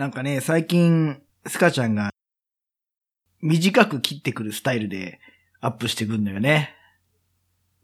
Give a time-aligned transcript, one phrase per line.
[0.00, 2.08] なんかね、最近、スカちゃんが、
[3.42, 5.20] 短く切ってくるスタイルで
[5.60, 6.74] アップしてくんだよね。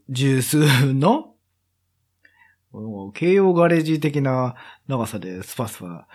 [0.08, 1.34] 十数分の
[3.12, 4.54] 慶応ガレージ的な
[4.88, 6.08] 長さでスパスパ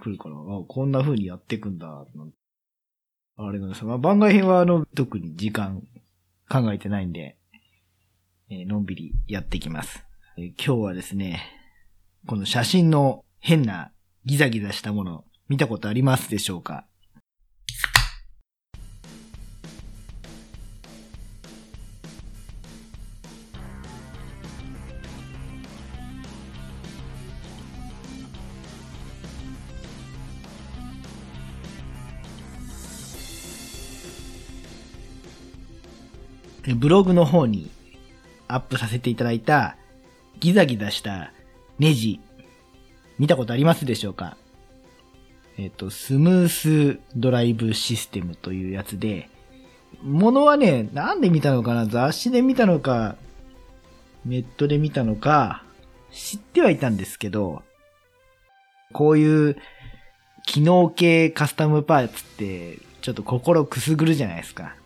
[0.00, 0.36] 来るから、
[0.68, 2.06] こんな風にやってくんだ。
[3.36, 5.82] あれなんですまあ、番外編はあの、特に時間
[6.48, 7.36] 考えてないんで、
[8.48, 10.04] えー、のんびりやっていきます、
[10.36, 11.42] えー、今日はですね、
[12.28, 13.90] この写真の変な
[14.24, 16.84] ギザギザしたもの見たことありますでしょうか？
[36.76, 37.70] ブログの方に
[38.46, 39.78] アップさせていただいた
[40.38, 41.32] ギザギザした
[41.78, 42.20] ネジ
[43.18, 44.36] 見たことありますでしょうか？
[45.58, 49.28] えっ、と、スムースドライブシステムというやつで、
[50.02, 53.16] ものはね、なんで見たのかな雑誌で見たのか、
[54.24, 55.64] ネットで見たのか、
[56.12, 57.62] 知ってはいたんですけど、
[58.92, 59.56] こういう
[60.46, 64.76] 機能系カスタムパーツって、ちょっと心くすぐるじゃないですか。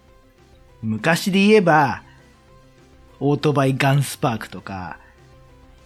[0.81, 2.03] 昔で言えば、
[3.21, 4.99] オートバイガンスパークとか、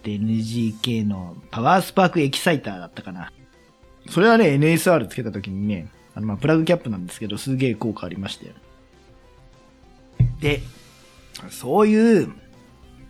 [0.03, 3.33] NGK のパワースパークエキサイターだったかな。
[4.09, 8.53] それはね、NSR つけた時にね、あの、まあ、プラグキャップなんですけど、すげえ効果ありましたよ。
[10.39, 10.61] で、
[11.49, 12.31] そういう、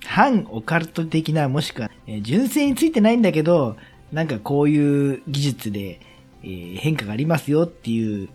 [0.06, 3.76] 反オカルト的な、もしくは、えー、純正についてないんだけど、
[4.12, 6.00] なんかこういう技術で、
[6.44, 8.30] えー、変化がありますよっていう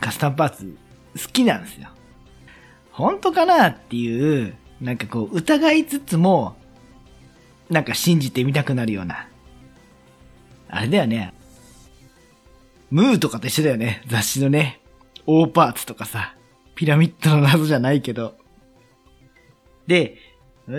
[0.00, 0.76] カスタムパーツ
[1.16, 1.88] 好きなんですよ。
[2.92, 6.56] 本当かなっていう、なんかこう疑いつつも、
[7.70, 9.28] なんか信じてみたくなるような。
[10.68, 11.32] あれだよね。
[12.90, 14.02] ムーとかと一緒だよね。
[14.08, 14.80] 雑誌のね。
[15.26, 16.34] 大パーツとかさ。
[16.74, 18.36] ピラミッドの謎じゃないけど。
[19.86, 20.16] で、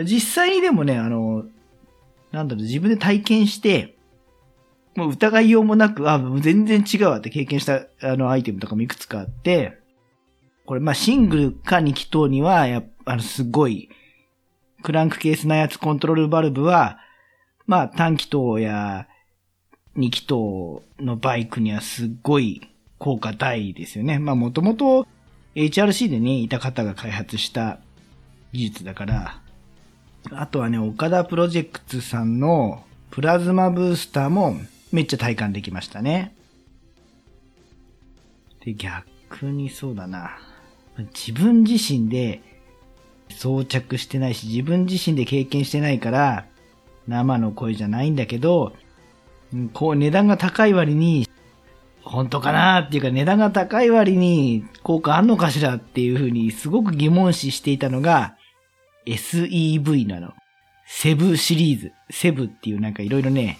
[0.03, 1.46] 実際にでもね、あの、
[2.31, 3.96] なんだろう、自分で体験して、
[4.96, 9.78] もう疑いようもなく、あ、全然違うわって経験したあのアイテムとかもいくつかあって、
[10.66, 13.90] これまあシングルか2気筒には、やっぱあの、すごい、
[14.84, 17.00] クランクケース内圧コントロールバルブは、
[17.68, 19.07] まあ短気筒や
[19.97, 24.19] 2気筒のバイクにはすっごい効果大ですよね。
[24.19, 25.07] まあもともと
[25.56, 27.79] HRC でね、いた方が開発した
[28.53, 29.41] 技術だから、
[30.31, 34.56] あとはね、岡田プロジェクトさんのプラズマブースターも
[34.91, 36.34] めっちゃ体感できましたね。
[38.63, 40.38] で、逆にそうだな。
[40.97, 42.41] 自分自身で
[43.30, 46.46] 装着してないし、自分自身で経験してないから、
[47.07, 48.74] 生の声じゃないんだけど、
[49.73, 51.28] こう値段が高い割に、
[52.03, 58.35] 本当かなっていうか値段が高い割に効果あんのかしらっていうふうにすごく疑問視していたのが
[59.06, 60.34] SEV なの。
[60.94, 61.94] セブシリーズ。
[62.09, 63.59] セブっていうなんかいろいろね、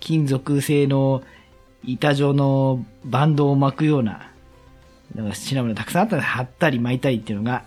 [0.00, 1.22] 金属製の
[1.82, 4.30] 板状のバンドを巻くような、
[5.14, 7.64] なんか品物たくさんあったら貼ったり巻いたりっていうのが、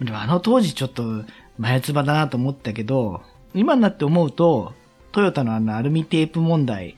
[0.00, 1.24] でもあの当時ちょっと
[1.58, 3.22] 前つばだなと思ったけど、
[3.54, 4.72] 今になって思うと、
[5.14, 6.96] トヨタのあのアルミテープ問題、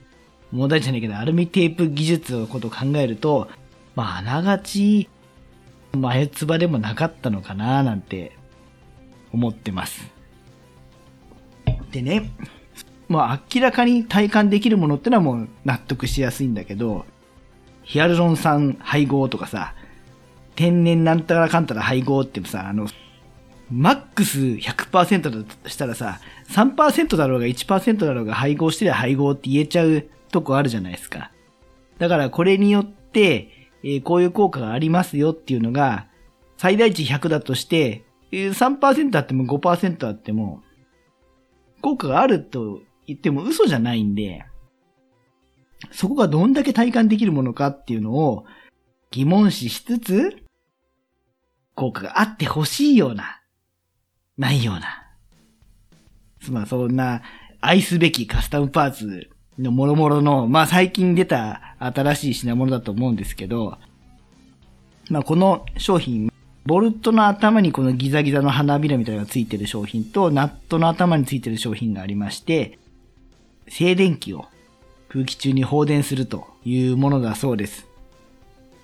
[0.51, 3.49] 問題じゃないけど、アルミテープ技術のことを考えると、
[3.95, 5.11] まあ、あながち、
[5.93, 8.33] 前つばでもなかったのかななんて
[9.35, 10.11] 思ってます。
[11.91, 12.31] でね、
[13.09, 17.05] まあ明らかに体感できるものってのはもう納得しやすいんだけど、
[17.83, 19.75] ヒアルロン酸配合とかさ、
[20.55, 22.89] 天然なんたらかんたら配合ってさ、あの、
[23.71, 31.33] マックス100%だとしたらさ、3%だろうが1%だろうが配合してりゃ配合って言えちゃうとこあるじゃないですか。
[31.99, 36.07] だからこれによって、えー、こういう効果がありますよっていうのが、
[36.57, 40.63] 最大値100だとして、3%あっても5%あっても、
[41.83, 44.45] 効果があると言っても嘘じゃないんで、
[45.91, 48.45] そこがどんだけ体感できるものかっていうのを
[49.11, 50.37] 疑問視しつつ、
[51.75, 53.41] 効果があってほしいような
[54.39, 55.07] ないような。
[56.51, 57.23] まあそんな
[57.61, 63.79] 愛すべきカスタムパーツの諸々の、まあ最近出た新しい品物だと思うんですけど、
[65.09, 66.31] まあこの商品、
[66.67, 72.79] ボルトの頭にこのギザギザの花びらみたいなのがついてる商品と、ナットの頭についてる商品がありまして、
[73.69, 74.47] 静電気を
[75.09, 77.87] 空気中に放電するというものだそうです。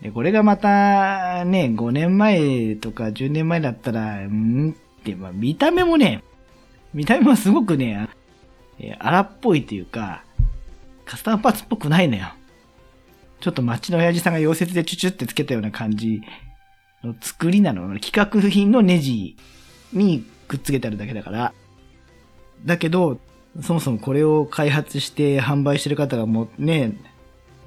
[0.00, 4.74] でこれがまたね、5年前とか10年前だったら、ん、
[5.16, 6.22] まあ、見た目もね、
[6.94, 8.08] 見た目もすごくね、
[8.78, 10.24] えー、荒っぽいというか、
[11.04, 12.32] カスタムパーツっぽくないのよ。
[13.40, 16.22] ちょっと街の親父さんが溶接でチュチュってつけたような感じ
[17.02, 17.98] の作りなの。
[17.98, 19.36] 企画品のネジ
[19.92, 21.52] にくっつけてあるだけだから。
[22.64, 23.18] だけど、
[23.60, 26.96] そもそもこれを開発して販売してる方がもうね、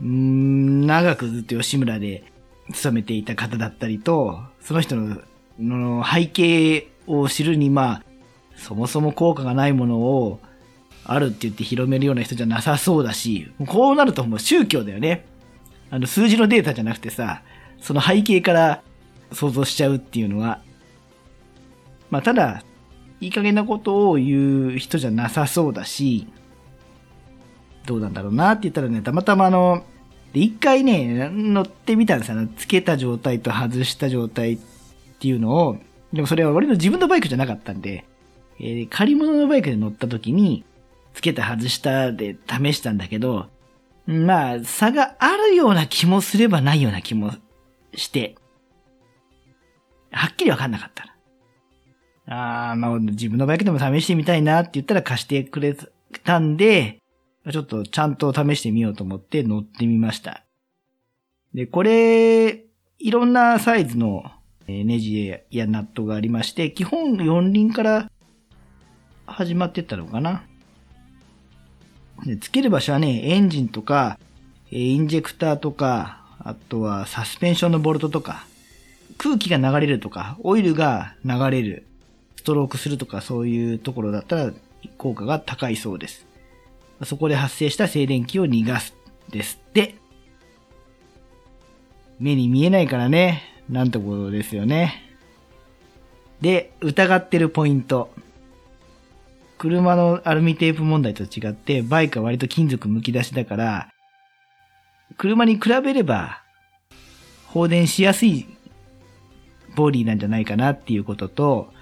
[0.03, 2.23] ん長くずっと吉村で
[2.73, 5.21] 勤めていた方だったりと、その人の
[5.59, 8.03] の背景を知るに、まあ、
[8.55, 10.39] そもそも効果がないものを
[11.03, 15.25] あるって言って広めるような人じゃなさそうだし、こうなるともう宗教だよね。
[15.91, 17.41] あの数字のデータじゃなくてさ、
[17.79, 18.81] その背景から
[19.31, 20.61] 想像しちゃうっていうのは、
[22.09, 22.63] まあただ、
[23.21, 26.27] いい加減なことを言う人じゃなさそうだし、
[27.85, 29.85] どうなんだろうなって言ったらね、たまたまあの、
[30.33, 32.47] で、一回ね、乗ってみたんですよ。
[32.57, 34.57] つけた状態と外した状態っ
[35.19, 35.77] ていうのを、
[36.15, 38.05] でもそれは俺の自分のバイクじゃなかったんで、
[38.57, 40.63] えー、借り物のバイクで乗った時に、
[41.13, 43.47] つけた外したで試したんだけど、
[44.05, 47.33] まあ、差があるような気もすればないような気も
[47.93, 48.35] して、
[50.11, 51.15] はっきりわかんなかった。
[52.33, 55.75] ああ、まあ、自分のバイクでも試してみたいなって言ったら貸してくれ
[56.23, 57.01] たんで、
[57.51, 60.45] ちょっとちゃんと試してみようと思って乗ってみました。
[61.53, 62.63] で、これ、
[62.99, 64.23] いろんなサイズの
[64.67, 68.11] ネジやナットがありまして、基本四輪から
[69.27, 70.43] 始まってったのかな。
[72.25, 74.17] で、つける場所はね、エンジンとか、
[74.71, 78.45] インジェクターとか、あとはサスペンションのボルトとか、
[79.17, 81.85] 空気が流れるとか、オイルが流れる、
[82.35, 84.53] ストロークするとか、そういうところだったら
[84.97, 86.25] 効果が高いそうです。
[87.03, 88.95] そこで発生した静電気を逃がす
[89.29, 89.95] ですって。
[92.19, 95.01] 目に見えないからね、なんてことですよね。
[96.41, 98.13] で、疑ってるポイント。
[99.57, 103.89] 車のアルミテープ問題と違って、バイクは割と金属剥き出しだから、
[105.17, 106.41] 車に比べれば、
[107.47, 108.45] 放電しやすい
[109.75, 111.73] ボディなんじゃないかなっていうことと、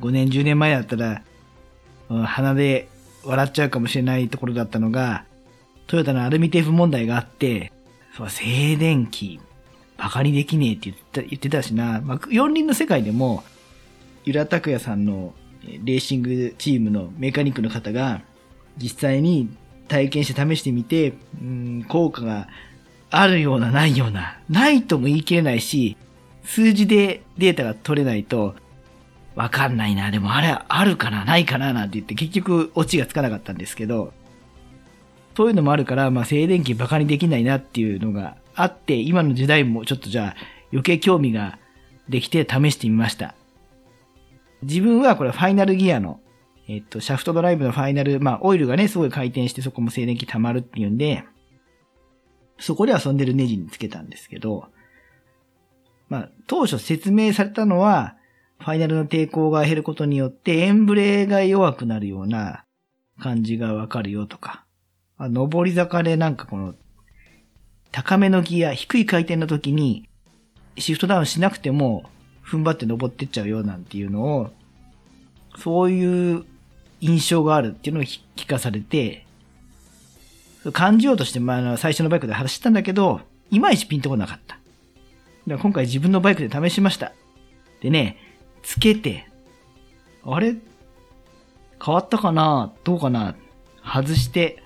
[0.00, 1.22] 5年10年前だったら、
[2.08, 2.88] 鼻で
[3.24, 5.24] 笑っちゃうかもしれないところだったのが、
[5.86, 7.72] トヨタのアルミテープ問題があって、
[8.16, 9.40] そう静電気、
[10.00, 13.44] バカにできねえって言った言ってたしな、まあ、四輪の世界でも、
[14.24, 18.22] ゆらたくやさんのレーシングチームのメカニックの方が、
[18.78, 19.54] 実際に
[19.88, 22.48] 体験して試してみて、うん、効果が
[23.10, 25.98] あるようなないような、ないとも言い切れないし、
[26.44, 28.54] 数字でデータが取れないと、
[29.34, 34.14] わかんないな、でもあれあるかな、ないかな、なんて言って結局オチがつかなかったんですけど、
[35.36, 40.36] そういうのもあるから、まあ静電気バカにできないなっていうのがあって、今の時代もちょっとじゃあ
[40.72, 41.58] 余計興味が
[42.08, 43.34] できて試してみました。
[44.62, 46.20] 自分はこれファイナルギアの、
[46.68, 51.24] えっと、シャフトドライブのファイナル、まあオイルがね、すごい回転してそこも静電気溜まるっていうんで、
[52.58, 54.66] そこで遊んでるネジにつけたんですけど、
[56.08, 58.16] まあ当初説明されたのは、
[58.58, 62.66] ファイナルの抵抗が減ることによってエンブレが弱くなるような
[63.18, 64.66] 感じがわかるよとか、
[65.20, 66.74] あ上り坂でなんかこの
[67.92, 70.08] 高めのギア、低い回転の時に
[70.78, 72.04] シフトダウンしなくても
[72.42, 74.50] 踏ん張って登ってっちゃうよなんていうのを、
[75.58, 76.46] そういう
[77.02, 79.26] 印象があるっていうのを聞かされて、
[80.72, 84.54] 感じようとして、まあ、最初のバイクで走ったんだけど、いまいちピンとこなかった。
[84.54, 84.62] だか
[85.46, 87.12] ら今回自分のバイクで試しました。
[87.82, 88.16] でね、
[88.62, 89.26] つけて、
[90.24, 90.56] あれ？
[91.84, 92.72] 変わったかな？
[92.84, 93.34] どうかな？
[93.84, 94.62] 外して、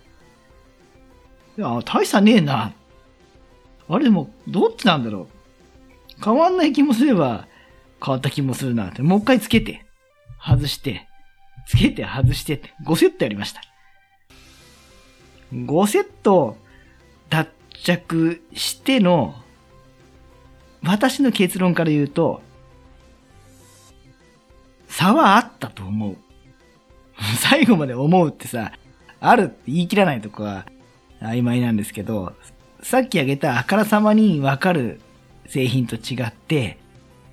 [1.56, 2.72] いや、大差ねえな。
[3.88, 5.28] あれでも、どっちなんだろ
[6.18, 7.46] う変わんない気もすれば、
[8.04, 9.02] 変わった気もするなって。
[9.02, 9.84] もう一回つけて、
[10.44, 11.08] 外して、
[11.66, 13.62] つけて外してって、5セットやりました。
[15.52, 16.56] 5セット
[17.30, 17.48] 脱
[17.82, 19.34] 着しての、
[20.82, 22.42] 私の結論から言うと、
[24.88, 26.16] 差はあったと思う。
[27.38, 28.72] 最後まで思うってさ、
[29.20, 30.66] あるって言い切らないとこは
[31.28, 32.34] 曖昧なんですけど、
[32.82, 35.00] さっき挙げたあからさまにわかる
[35.46, 36.78] 製品と違って、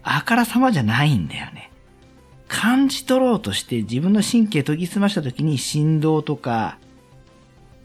[0.03, 1.71] あからさまじゃないんだよね。
[2.48, 6.77] 感じ取ろうとして自分の神経研ぎ澄ました時に振動とか、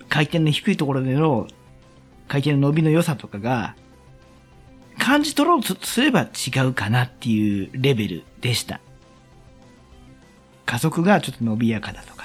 [0.08, 1.46] 回転の低いところでの
[2.28, 3.76] 回転の伸びの良さとかが、
[4.98, 8.80] 感じ取ろうとすれば違うかなっていうレベルでした。
[10.64, 12.15] 加速がちょっと伸びやかだと、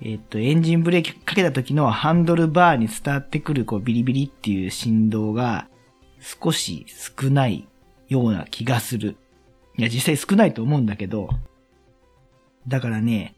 [0.00, 5.68] えっと、エンジンブレーキかけた時のハンドルバーに伝わってくるこうビリビリっていう振動が
[6.20, 7.66] 少し少ない
[8.08, 9.16] ような気がする。
[9.78, 11.30] いや、実際少ないと思うんだけど、
[12.68, 13.34] だからね、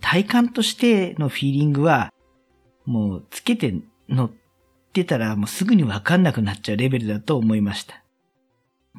[0.00, 2.12] 体感としてのフィーリングは、
[2.84, 3.74] もうつけて
[4.08, 4.30] 乗っ
[4.92, 8.02] てたらもうすぐにわかんなくなっちゃうレベルだと思いました。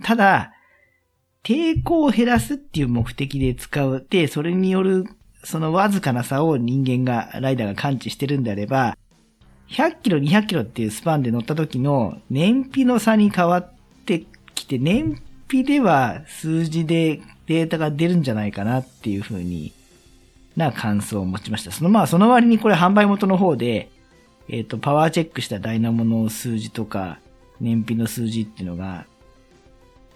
[0.03, 0.53] ただ、
[1.43, 4.05] 抵抗を減らすっていう目的で使う。
[4.09, 5.05] で、それによる、
[5.45, 8.97] そのわずかな差を人間が、ライダーが感知してるんであれば、
[9.69, 13.73] 100キロ、200キロっていうスパンで乗った時の燃費の差に変わっ
[14.05, 19.71] てきて、燃費では数字でデータが出るんじゃないかなっていうふうに
[20.55, 21.71] な感想を持ちました。
[21.71, 23.89] そのまあ、その割にこれ販売元の方で、
[24.49, 27.19] えっ、ー、と、パワーチェックしたダイナモの数字とか、
[27.59, 29.05] 燃費の数字っていうのが、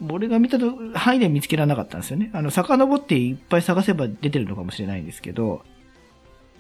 [0.10, 0.58] 俺が見た
[0.94, 2.30] 範囲で見つけられなかったんですよね。
[2.34, 5.64] あの、遡っていっぱい探せば出てるのかもしれないんですけど、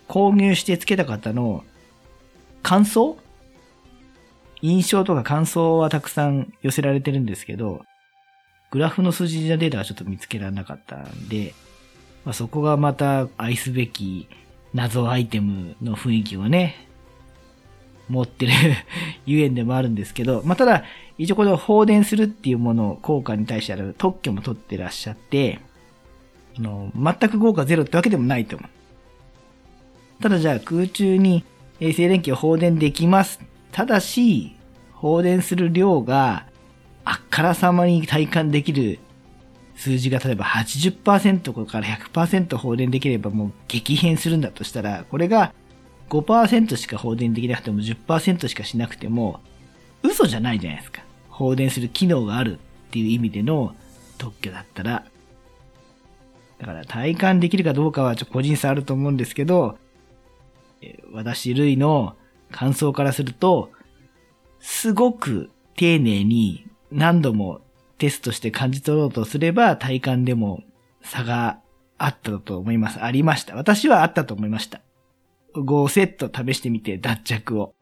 [0.07, 1.63] 購入してつけた方の
[2.63, 3.17] 感想？
[4.61, 7.85] 印象とか感想はたくさん寄せられてるんですけど、
[8.71, 11.53] グラフの数字のデータはちょっと見つけられなかったんで、
[12.25, 14.27] まあ、そこがまた愛すべき
[14.73, 16.87] 謎アイテムの雰囲気をね、
[18.09, 18.51] 持ってる
[19.25, 20.83] ゆえんでもあるんですけど、まあ、ただ、
[21.19, 25.59] 一応これを放電するっていうものを効果に対してある特許も取ってらっしゃって、
[26.57, 30.23] あの、全く効果ゼロってわけでもないと思う。
[30.23, 31.43] ただじゃあ空中に
[31.81, 33.41] 静電気を放電できます。
[33.73, 34.55] ただし、
[34.93, 36.45] 放電する量が
[37.03, 38.99] あっからさまに体感できる
[39.75, 45.53] 数字が例えば80%から100%放電できればもう激変するんだとしたら、これが
[46.09, 49.41] 5%しか放電できなくても10%しかしなくても
[50.01, 51.08] 嘘じゃないじゃないですか。
[51.39, 53.73] 放電する機能があるっていう意味での
[54.17, 55.05] 特許だったら。
[56.59, 59.77] だから体感できるかどうかはちょっと個人差あると思うんですけど、
[61.13, 62.17] 私類の
[62.51, 63.71] 感想からすると、
[64.59, 67.61] すごく丁寧に何度も
[67.97, 70.63] テストして感じ取ろうとすれば体感でも
[71.01, 71.59] 差が
[71.97, 73.01] あったと思います。
[73.01, 73.55] ありました。
[73.55, 74.81] 私はあったと思いました。
[75.55, 77.73] 5セット試してみて脱着を。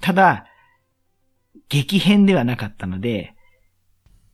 [0.00, 0.46] ただ、
[1.70, 3.34] 激変ではなかったので、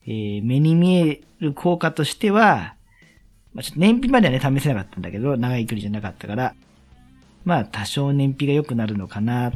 [0.06, 2.74] えー、目に見える効果としては、
[3.54, 6.54] まあ、ちょっと燃費まではね、試せなかったんだけど、長い距離じゃなかったから、
[7.44, 9.52] まあ、多少燃費が良くなるのかな、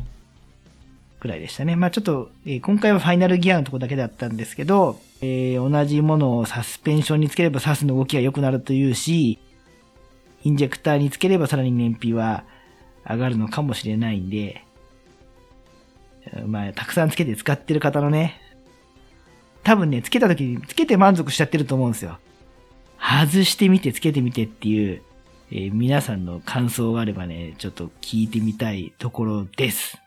[1.21, 1.77] くらいでしたね。
[1.77, 9.39] まあちょっと、えー、今回はファイナルギアのとこだけだったんですけど、えー、同じものをサスペンションにつければサスの動きが良くなるというし、
[10.43, 12.45] インジェクターにつければさらに燃費は
[13.09, 14.65] 上がるのかもしれないんで、
[16.47, 18.41] まあ、たくさんつけて使ってる方のね、
[19.63, 22.19] 多分ね、つけた時につけて満足しちゃってると思うんですよ。
[22.99, 25.03] 外してみてつけてみてっていう、
[25.51, 29.99] えー、皆さんの感想があればね、ちょっと聞いてみたいところです。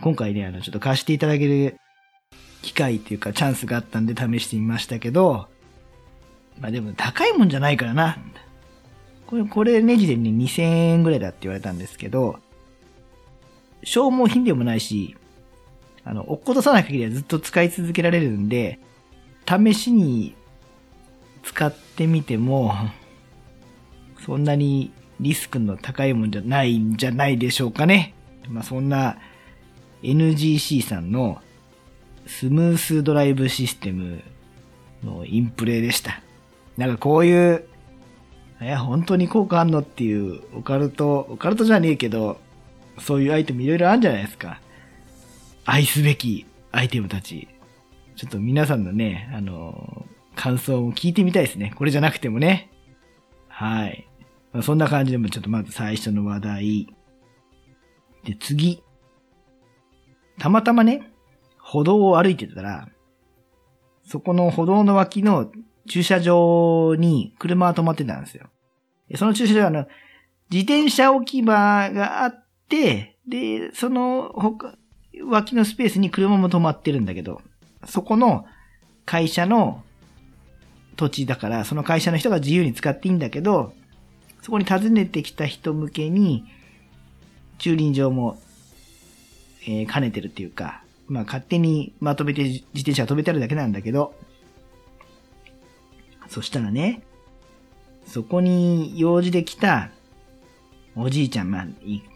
[0.00, 1.76] 今回ね、あの、ちょっと貸していただける
[2.62, 5.48] 機会っていうかチャンスがあったんで試してみましたけど、
[6.60, 8.18] まあでも高いもんじゃないからな。
[9.26, 12.38] これ、これネジでね、2000円ぐらいだって言われたんですけど、
[13.86, 15.16] 消耗品でもないし、
[16.04, 18.80] あの、落っことさない限りはずっと使い続けられるんで、
[19.48, 20.34] 試しに
[21.44, 22.74] 使ってみても、
[24.24, 28.12] そんなにリスクの高いもんじゃないんじゃないでしょうかね。
[28.48, 29.18] まあ、そんな
[30.02, 31.38] NGC さんの
[32.26, 34.20] スムースドライブシステム
[35.04, 36.20] のインプレでした。
[36.76, 37.64] なんかこういう、
[38.60, 42.40] え、本当に効果あんのっていうオカルト、オカルトじゃねえけど、
[42.98, 44.60] そういうアイテムいろいろあるんじゃないですか。
[45.64, 47.48] 愛すべきアイテムたち。
[48.16, 51.72] ちょっと皆さんのね、あの、感想も聞いてみたいですね。
[51.76, 52.70] これじゃなくてもね。
[53.48, 54.06] はい。
[54.62, 56.86] そんな感じでもちょっとまず最初の話題。
[58.24, 58.82] で、次。
[60.38, 61.12] たまたまね、
[61.58, 62.88] 歩道を歩いてたら、
[64.04, 65.50] そこの歩道の脇の
[65.88, 68.48] 駐車場に車が止まってたんですよ。
[69.16, 69.86] その駐車場はあの、
[70.50, 73.16] 自転車置き場があって、で、
[73.74, 74.76] その他、
[75.24, 77.40] 脇のスペースに車も止まってるんだけど、
[77.86, 78.46] そこの
[79.04, 79.82] 会社の
[80.96, 83.72] 土地だから、その会社の人が自由に使っていいんだけど、
[84.42, 86.44] そこに訪ねてきた人向けに、
[87.58, 88.38] 駐輪場も
[89.66, 94.14] えー、兼ねてるっていうか、まあ勝手にまとめて自転車が止めてあるだけなんだけど、
[96.28, 97.02] そしたらね、
[98.06, 99.90] そこに用事で来た
[100.98, 101.66] おじいちゃん、まあ、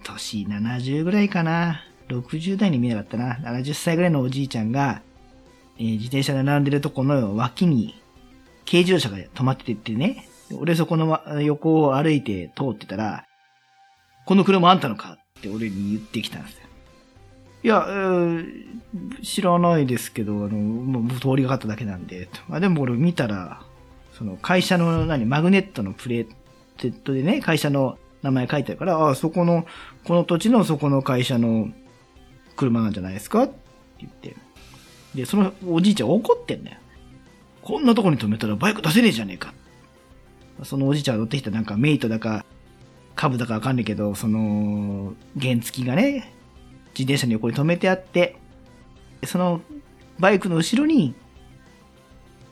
[0.02, 1.84] 年70ぐらいかな。
[2.08, 3.34] 60代に見えなかったな。
[3.36, 5.02] 70歳ぐらいのおじいちゃんが、
[5.78, 8.00] えー、自転車で並んでるとこの脇に
[8.64, 10.26] 軽自動車が止まっててね。
[10.58, 13.26] 俺そこの横を歩いて通ってたら、
[14.24, 16.60] この車あんたのかって俺に言ってきたんですよ。
[17.62, 22.30] いや、えー、知らないですけど、あの、もう通りがかっただけなんで。
[22.48, 23.60] まあでも俺見たら、
[24.14, 29.66] その会社の何、マグネットのプレートでね、会社の名前書いてあるから、ああそこの、
[30.04, 31.68] この土地のそこの会社の
[32.56, 33.54] 車なんじゃないですかって
[34.00, 34.36] 言って。
[35.14, 36.76] で、そのおじいちゃん怒ってんだよ。
[37.62, 39.54] こんなとこに止めたらバイク出せねえじゃねえか。
[40.62, 42.44] そのおじいちゃんが乗ってきたなんかメイトだか、
[43.16, 46.32] 株だかわかんないけど、その、原付きがね、
[46.98, 48.36] 自転車の横に止めてあって、
[49.24, 49.60] その
[50.18, 51.14] バイクの後ろに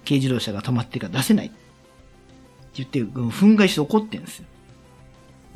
[0.05, 1.47] 軽自動車が止まってから出せない。
[1.47, 1.57] って
[2.75, 4.47] 言って、憤慨して怒ってんですよ。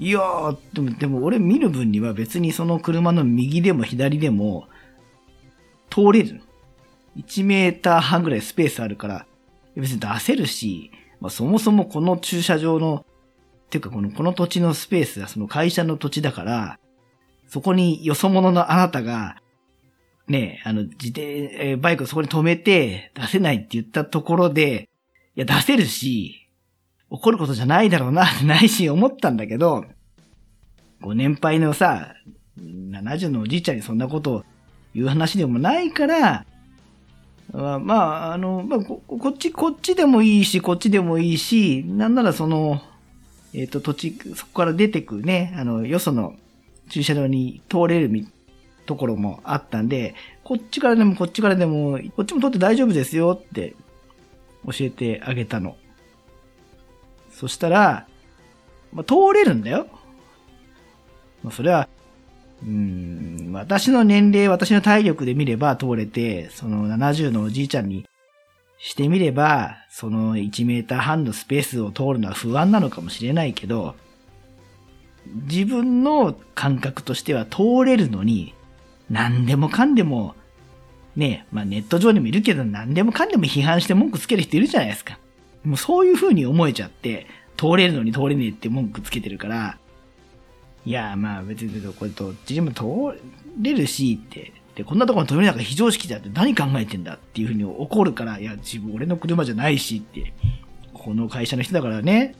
[0.03, 4.67] いやー、でも、でも俺見る分には別にその車の右でも左でも
[5.91, 6.43] 通れる。
[7.17, 9.27] 1メーター半ぐらいスペースあるから、
[9.77, 10.91] 別に出せるし、
[11.21, 13.07] まあ、そもそもこの駐車場の、
[13.71, 16.81] ていうかこの、この土地のスペースがその会社の土地だから、
[17.47, 19.37] そこによそ者のあなたが、
[20.27, 24.89] ね、あの、自転、えバイクをそこに止めて出せないって言ったところで、
[25.37, 26.42] いや、出せるし、
[27.13, 29.85] 怒ることじゃないだろうな、 内心思ったんだけど、
[31.03, 32.15] ご年配のさ、
[32.59, 34.45] 70のおじいちゃんにそんなことを
[34.95, 36.47] 言う話でもないから、
[37.53, 42.81] まあ、あの、まあこ、こっち、こっちでもいいし、こっちでもいいし、なんならその、
[43.53, 46.35] えっ、ー、と、土地、そこから出てくね、あの、よその
[46.89, 48.27] 駐車場に通れる
[48.87, 50.15] ところもあったんで、
[50.45, 53.75] こっちからでもこっちからでも、こっちも通って大丈夫ですよって
[54.65, 55.77] 教えてあげたの。
[57.33, 58.07] そしたら、
[58.93, 59.87] まあ、通れるんだよ。
[61.43, 61.89] まあ、それは、
[62.65, 68.07] うん、私の年齢、私の体力で見れば通れて、その70のおじいちゃんに
[68.79, 73.97] してみれば、その1メーター半のスペースを通るのは不安なのかもしれないけど、
[75.27, 78.55] 自分の感覚としては通れるのに、
[79.11, 80.35] 何でもかんでも、
[81.15, 85.19] ねまあネット上にもいるけど何でもかんでも批判して文句つける人いるじゃないですか。
[85.65, 87.27] もうそういう風に思えちゃって、
[87.57, 89.79] 通れるのに通れねえって文句つけてるから、
[90.85, 92.85] いや、まあ別にこれどっちでも通
[93.61, 100.33] れるしって、で、こんなところに止めなんか非常識だって何考えてんだっていう風に怒るから、いや、自分俺の車じゃないしって、
[100.93, 102.35] この会社の人だからね、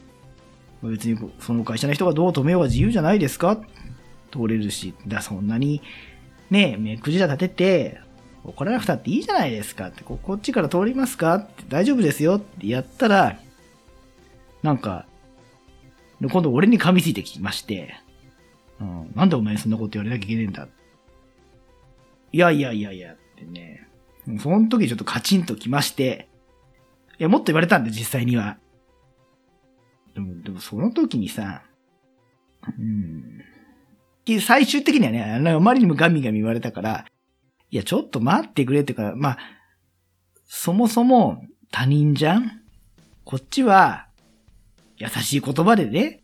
[0.83, 3.61] 別にその会社の人がどう止めようが自由じゃないですか。
[4.33, 5.83] 通れるし、だそんなに、
[6.51, 8.01] ねえ、目くじら立てて、
[8.45, 13.39] 怒らなくたっていいじゃないですかって、こっちから通りますかって大丈夫ですよってやったら、
[14.63, 15.07] なんか、
[16.21, 17.95] 今度俺に噛みついてきまして、
[18.81, 20.69] うん、なんでお前そんなこと言われなきゃいけねえんだ。
[22.33, 23.87] いやいやいやいやってね、
[24.41, 26.29] その時ちょっとカチンときまして、
[27.19, 28.59] いや、もっと言われたんで、実際には。
[30.15, 31.63] でも、でもその時にさ、
[32.79, 33.41] うん、
[34.41, 37.05] 最終的にはね、あまりにもガミガミ言われたから、
[37.73, 39.39] いや、ちょっと待ってくれってか、まあ、
[40.47, 42.61] そもそも他人じゃん？
[43.25, 44.09] こっちは、
[44.99, 46.23] 優しい言葉でね、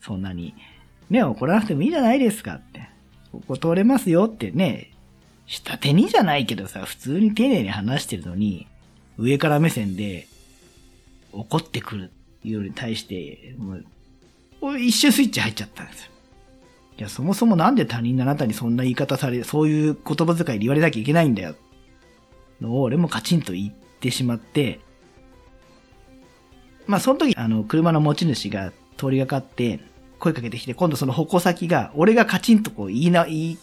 [0.00, 0.54] そんなに、
[1.10, 2.88] ね、怒らなくてもいいじゃないですかって。
[3.30, 4.90] ここ通れますよってね、
[5.46, 8.66] 下手にじゃないけどさ、普通に丁寧に話してるのに、
[9.18, 10.26] 上から目線で
[11.32, 12.06] 怒ってくるっ
[12.42, 13.74] ていうのに対して、も
[14.62, 16.12] う、一瞬スイッチ入っちゃったんですよ。
[16.98, 21.54] いや、そもそもなんで他人のあなたにそんな言い方され、そういう言葉遣いで言われなきゃいけないんだよ。
[22.60, 24.80] のを俺もカチンと言ってしまって、
[26.86, 29.80] まあその時、あの、車の持ち主が通りがかって
[30.18, 33.58] 声かけてきて、今度その矛先が、俺がカチンとこう言いな、言い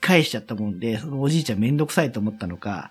[0.00, 2.90] 返しちゃったもんで、そのおじいちゃんめんどくさいと思ったのか、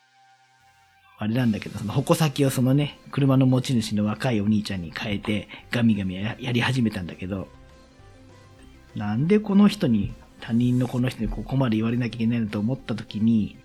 [1.17, 7.47] あれなんだけど、その矛先をそのね、車の持ち主の若いお兄ちゃんに変えて、ガミガミやり始めたんだけど、
[8.95, 13.57] なんでこの人に、他人のこの人にここまで言われなきゃいけないのと思った時に、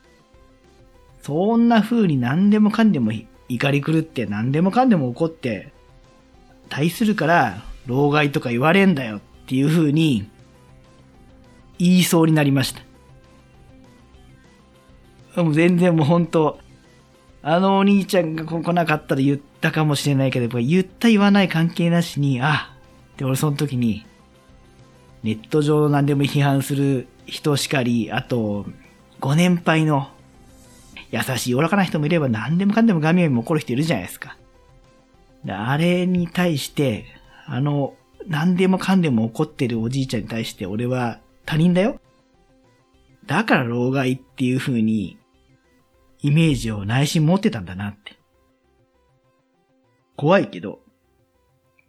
[1.23, 3.13] そんな風に何でもかんでも
[3.49, 5.73] 怒り狂って何でもかんでも怒って、
[6.69, 10.29] 対するから老害とか言われんだよっていう風に
[11.79, 12.75] 言いそうになりまし
[15.35, 15.43] た。
[15.43, 16.59] もう全然もう本当
[17.43, 22.75] あのお兄ちゃんが来なかったら言ったかもしれないけど、言った言わない関係なしに、あ、
[23.17, 24.05] で俺その時に、
[25.23, 28.67] ネット上何でも批判する人しかり、あと、
[29.21, 30.09] ご年配の
[31.11, 34.37] 優しい愚かな人もいれば何でもかんでもガミガミ怒る人いるじゃないですか。
[35.49, 37.07] あれに対して、
[37.47, 37.95] あの、
[38.27, 42.01] 何でもかんでも怒ってるおじいちゃんに対して俺は他人だよ。
[43.27, 45.19] だから老害っていう風に
[46.21, 48.19] イメージを内心持ってたんだなって。
[50.17, 50.81] 怖いけど、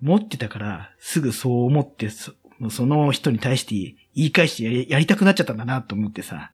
[0.02, 2.34] 持ってたからすぐそう思ってそ、
[2.70, 6.52] その人に対して言い返してやりやりたくなっちゃったんだなと思ってさ。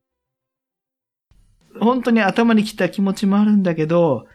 [1.79, 4.27] 本当に頭に来た気持ちもあるんだけど、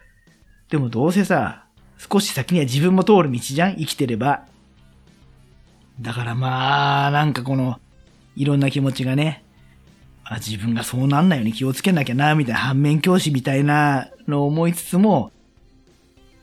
[0.69, 1.65] でもどうせさ、
[1.97, 3.77] 少し先には自分も通る道じゃん？
[3.77, 4.45] 生きてれば。
[5.99, 7.79] だからまあ、なんかこの、
[8.35, 9.43] いろんな気持ちがね、
[10.23, 15.31] あ、自分がそうなんないように気をつけなきゃな、みたいな反面教師みたいなのを思いつつも、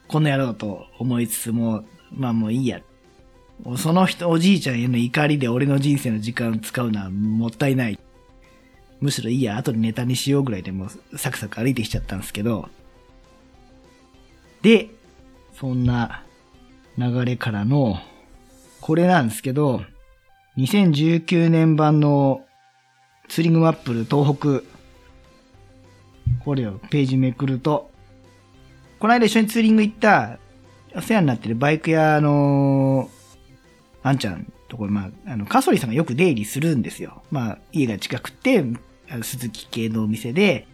[0.06, 2.80] この野郎と思いつつも、まあもういいや。
[3.76, 7.98] その人、おじいちゃんへの怒りで俺の人生の時間を使うのはもったいない。
[9.00, 12.68] むしろいいや、後でネタにしようぐらいでもうサクサク歩いてきちゃったんですけど。
[14.62, 14.90] で、
[15.54, 16.24] そんな
[16.96, 18.00] 流れからの、
[18.80, 19.82] これなんですけど、
[20.56, 22.44] 2019年版の
[23.28, 24.62] ツーリングマップル東北。
[26.44, 27.90] これをページめくると、
[28.98, 30.38] この間一緒にツーリング行った、
[30.94, 33.10] お世話になってるバイク屋の、
[34.02, 37.22] あんちゃんところ、まあ、あの、カソリさんがよく出入りするんですよ。
[37.30, 38.64] まあ、家が近くて、
[39.22, 40.66] 鈴木系のお店で、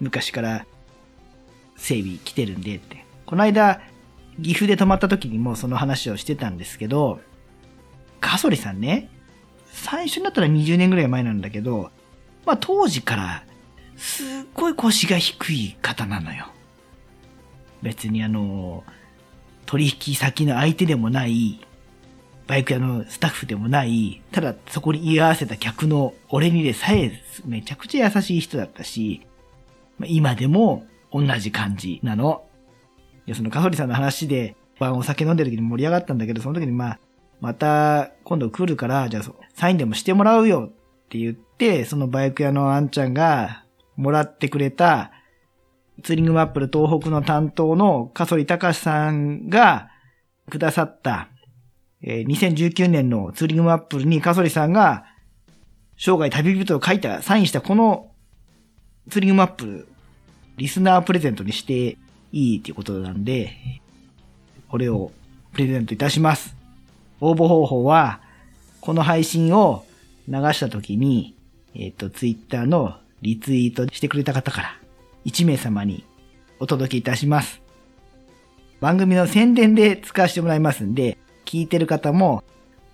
[0.00, 0.66] 昔から
[1.76, 3.04] 整備来てるんでって。
[3.26, 3.80] この間、
[4.42, 7.20] 岐阜で泊まった時にもその話をしてたんですけど、
[8.20, 9.10] カソリさんね、
[9.66, 11.90] 最初になったら20年ぐらい前なんだけど、
[12.46, 13.44] まあ当時から、
[13.96, 16.48] すっごい腰が低い方なのよ。
[17.82, 18.84] 別にあの、
[19.66, 21.60] 取引先の相手でもない、
[22.46, 29.26] バイク屋のスタッフでもない、ただそこに言い合わせた客の俺にでさえめちゃくちゃ優しい人だったし、
[30.04, 32.44] 今でも同じ感じなの。
[33.26, 36.98] いや、そのカソリさんの話で、お酒飲んでる時に盛り上がったんだけど、その時にまあ、
[37.40, 39.22] また今度来るから、じゃあ
[39.54, 43.64] サインでもしてもらうよって言って、そのバイク屋のあんちゃんが
[43.96, 45.12] もらってくれた、
[46.02, 49.90] ツーリングマップル東北の担当の賀曽利隆さんが
[50.50, 51.28] くださった、
[52.02, 55.04] えー、2019年のツーリングマップルに賀曽利さんが
[55.96, 58.10] 生涯旅人を書いた、サインしたこの
[59.08, 59.88] ツーリングマップル、
[60.56, 61.96] リスナープレゼントにして
[62.32, 63.52] いいっていうことなんで、
[64.68, 65.12] これを
[65.52, 66.56] プレゼントいたします。
[67.20, 68.20] 応募方法は、
[68.80, 69.84] この配信を
[70.28, 71.36] 流した時に、
[71.74, 74.78] えっ、ー、と、ツイッターのリツイートしてくれた方から
[75.24, 76.04] 1名様に
[76.58, 77.62] お届けいたします。
[78.80, 81.18] 番組の宣伝で使わせてもらいますんで、
[81.52, 82.42] 聞いてる方も、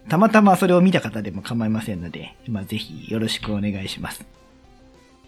[0.09, 4.27] たまたまそれを見た方でも構いませんので、まあ、ぜひよろしくお願いします。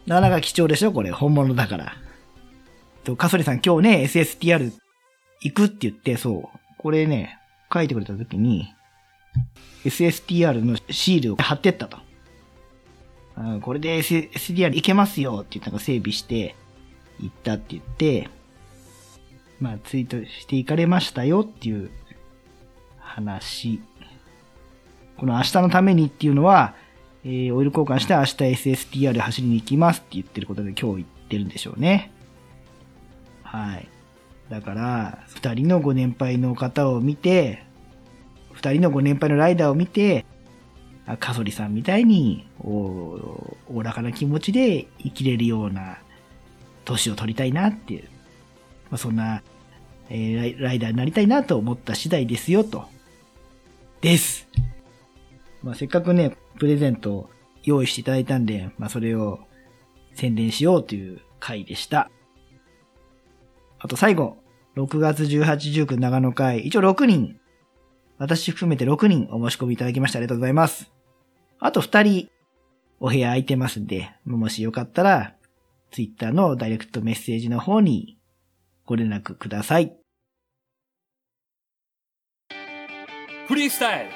[0.05, 1.95] なかなか貴重でしょこれ、本物だから。
[3.05, 4.73] と、かそりさん今日ね、SSTR
[5.43, 6.59] 行くって言って、そう。
[6.77, 7.39] これね、
[7.73, 8.75] 書いてくれた時に、
[9.85, 11.99] SSTR のシールを貼ってったと。
[13.61, 16.57] これで SSTR 行けますよって言ったの整備して、
[17.21, 18.29] 行ったって言って、
[19.61, 21.91] まあツイートして行かれましたよっていう
[23.15, 23.81] 話。
[25.17, 26.75] この明日のためにっていうのは、
[27.25, 28.35] えー、オイル交換して明日
[28.71, 32.13] SSTR 走りに行きますって言ってることで今日言ってるんでしょうね。
[33.43, 33.89] はい。
[34.49, 37.65] だから、二人のご年配の方を見て、
[38.53, 40.25] 二人のご年配のライダーを見て、
[41.07, 45.99] あカソリさんみたいにお、おらかな気持ちで生きれるような
[46.85, 48.05] 年を取りたいなっていう、
[48.91, 49.43] まあ、そんな、
[50.09, 52.89] えー、ライダーになりたいなと思った次第ですよ、と。
[54.01, 54.49] です。
[55.63, 57.31] まあ、せっかくね、プレゼントを
[57.63, 59.41] 用意していただいたんで、まあ、それを
[60.15, 62.11] 宣伝しようという回でした。
[63.79, 64.39] あと最後、
[64.77, 67.39] 6月18、19長野会、一応6人、
[68.19, 70.93] 私含めて6人お申し込みいただきましてありがとうございます。
[71.59, 72.31] あと2人、
[73.01, 75.35] お部屋空いてますんで、もしよかったら、
[75.91, 78.19] Twitter のダイレクトメッセージの方に
[78.87, 80.00] ご連絡ください。
[83.51, 84.11] フリースタイル。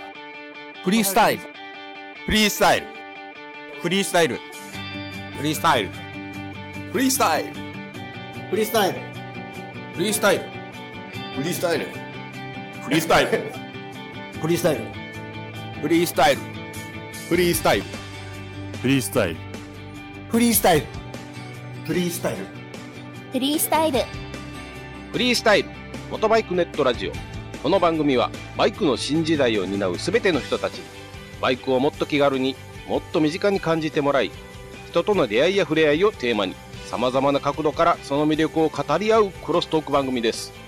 [0.85, 1.43] フリースタイル。
[2.25, 2.87] フリースタイル。
[3.83, 4.39] フリースタイル。
[5.37, 5.91] フリースタイル。
[6.93, 7.51] フリースタイル。
[8.51, 9.01] フリースタイル。
[9.97, 10.45] フリースタイル。
[11.35, 11.87] フリースタイル。
[12.85, 13.33] フリースタイル。
[14.41, 14.81] フリースタイル。
[15.81, 16.41] フリースタイル。
[17.33, 17.85] フリースタイル。
[18.81, 19.37] フリースタイル。
[20.31, 20.87] フリースタイル。
[21.85, 22.47] フリースタイル。
[23.33, 23.99] フリースタイル。
[25.11, 25.71] フリースタイル。
[26.13, 27.13] モトバイクネットラジオ。
[27.65, 30.81] この番組はバイクの新時代を担う全ての人たち。
[31.41, 32.57] バイクをもっと気軽に
[32.89, 34.31] もっと身近に感じてもらい
[34.89, 36.55] 人との出会いや触れ合いをテーマに
[36.87, 40.64] さまざまな角度からその魅力を語り合うクロストーク番組です。